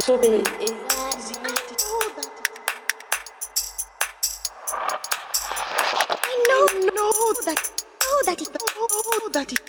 [0.00, 0.42] sauver.
[6.10, 7.12] I know, know
[7.44, 7.60] that,
[8.02, 9.60] know that it, know that it.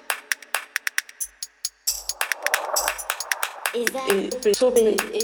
[3.75, 4.95] et sauver.
[5.13, 5.18] I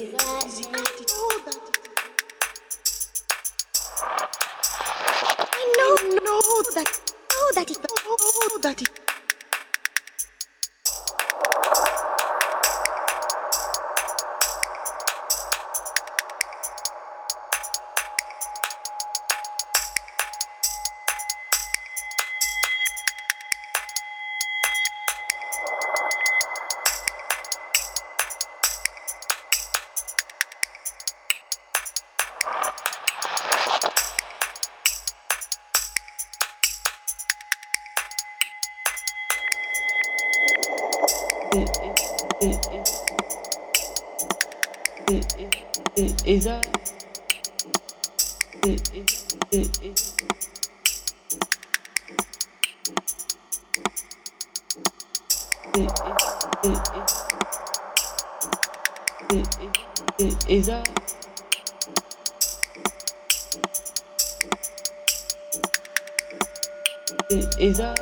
[67.58, 67.94] et ça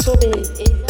[0.00, 0.89] Souris.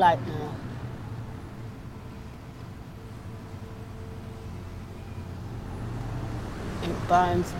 [0.00, 0.54] light now.
[6.82, 7.52] It burns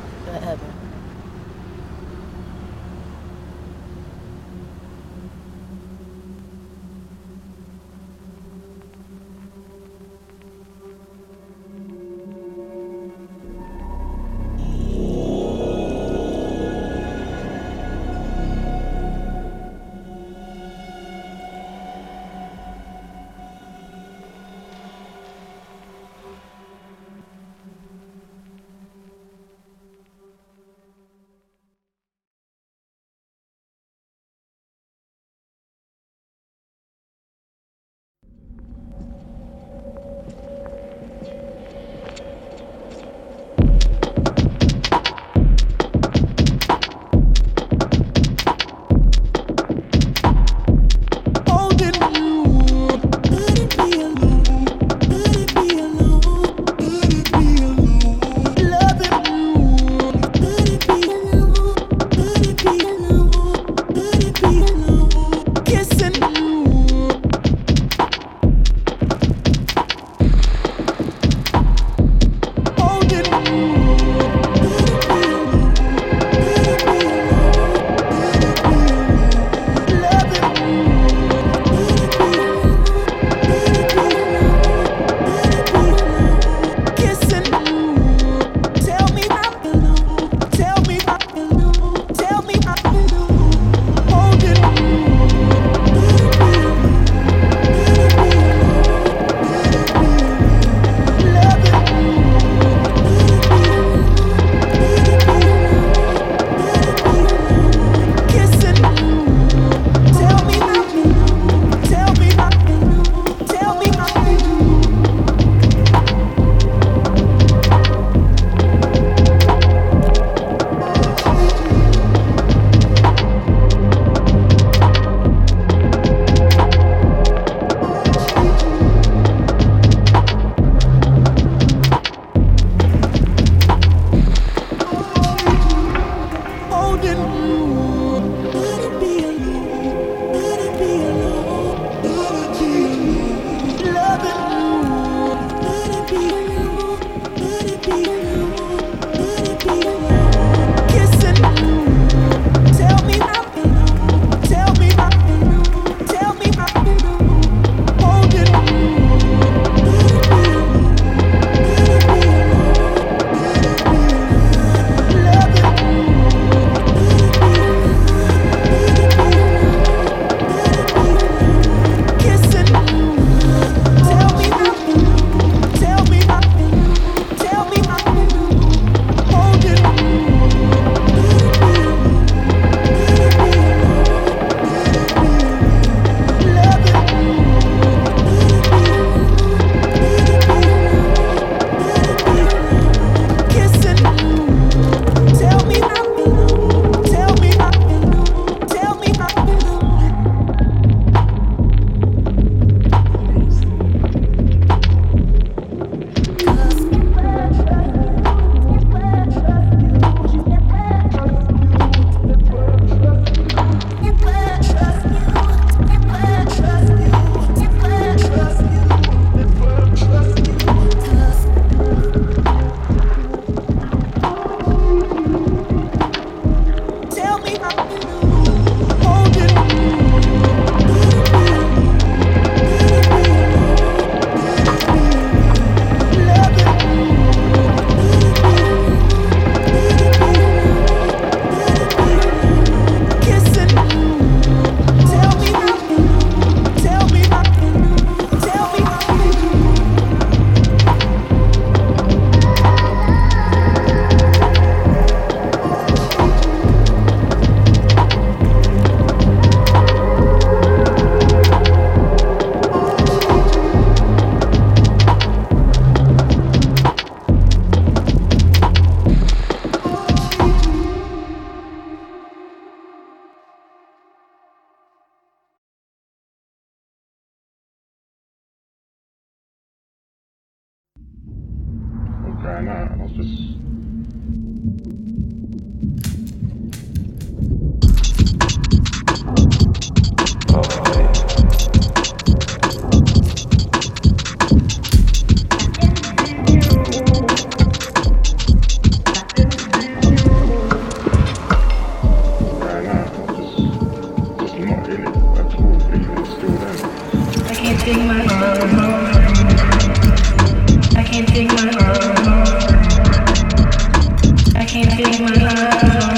[314.96, 316.09] Thank you.